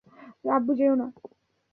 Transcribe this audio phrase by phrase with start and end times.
[0.49, 1.07] আব্বু, যেয়ো না!